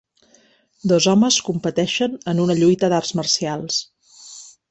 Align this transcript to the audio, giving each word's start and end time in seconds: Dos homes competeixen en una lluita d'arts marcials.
Dos 0.91 1.07
homes 1.11 1.37
competeixen 1.49 2.17
en 2.33 2.41
una 2.45 2.57
lluita 2.61 2.91
d'arts 2.95 3.15
marcials. 3.23 3.81